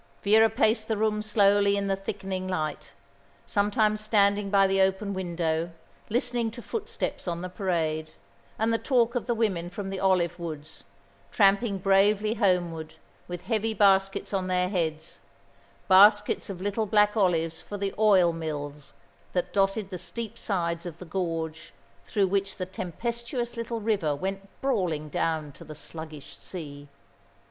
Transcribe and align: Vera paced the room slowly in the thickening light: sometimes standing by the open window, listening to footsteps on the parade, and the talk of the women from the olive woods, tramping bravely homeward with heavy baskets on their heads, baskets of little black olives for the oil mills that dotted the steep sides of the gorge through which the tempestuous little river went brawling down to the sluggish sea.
Vera 0.23 0.49
paced 0.49 0.87
the 0.87 0.97
room 0.97 1.21
slowly 1.21 1.77
in 1.77 1.85
the 1.85 1.95
thickening 1.95 2.47
light: 2.47 2.89
sometimes 3.45 4.01
standing 4.01 4.49
by 4.49 4.65
the 4.65 4.81
open 4.81 5.13
window, 5.13 5.69
listening 6.09 6.49
to 6.49 6.59
footsteps 6.63 7.27
on 7.27 7.41
the 7.43 7.49
parade, 7.49 8.09
and 8.57 8.73
the 8.73 8.79
talk 8.79 9.13
of 9.13 9.27
the 9.27 9.35
women 9.35 9.69
from 9.69 9.91
the 9.91 9.99
olive 9.99 10.39
woods, 10.39 10.85
tramping 11.31 11.77
bravely 11.77 12.33
homeward 12.33 12.95
with 13.27 13.43
heavy 13.43 13.75
baskets 13.75 14.33
on 14.33 14.47
their 14.47 14.69
heads, 14.69 15.19
baskets 15.87 16.49
of 16.49 16.59
little 16.61 16.87
black 16.87 17.15
olives 17.15 17.61
for 17.61 17.77
the 17.77 17.93
oil 17.99 18.33
mills 18.33 18.93
that 19.33 19.53
dotted 19.53 19.91
the 19.91 19.99
steep 19.99 20.35
sides 20.35 20.87
of 20.87 20.97
the 20.97 21.05
gorge 21.05 21.75
through 22.05 22.25
which 22.25 22.57
the 22.57 22.65
tempestuous 22.65 23.55
little 23.55 23.79
river 23.81 24.15
went 24.15 24.49
brawling 24.61 25.09
down 25.09 25.51
to 25.51 25.63
the 25.63 25.75
sluggish 25.75 26.35
sea. 26.35 26.87